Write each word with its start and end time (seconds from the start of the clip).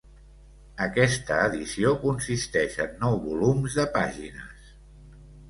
Aquesta 0.85 1.37
edició 1.49 1.91
consisteix 2.05 2.79
en 2.87 2.97
nou 3.05 3.19
volums 3.27 3.79
de 3.83 3.87
pàgines. 4.01 4.75